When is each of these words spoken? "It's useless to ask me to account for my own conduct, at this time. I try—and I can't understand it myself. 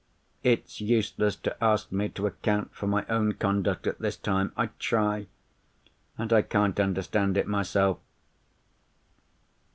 "It's 0.41 0.81
useless 0.81 1.35
to 1.35 1.63
ask 1.63 1.91
me 1.91 2.09
to 2.09 2.25
account 2.25 2.73
for 2.73 2.87
my 2.87 3.05
own 3.07 3.33
conduct, 3.35 3.85
at 3.85 3.99
this 3.99 4.17
time. 4.17 4.51
I 4.57 4.71
try—and 4.79 6.33
I 6.33 6.41
can't 6.41 6.79
understand 6.79 7.37
it 7.37 7.45
myself. 7.45 7.99